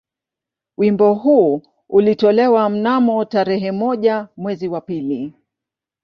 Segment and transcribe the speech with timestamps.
[0.77, 5.33] Wimbo huu ulitolewa mnamo tarehe moja mwezi wa pili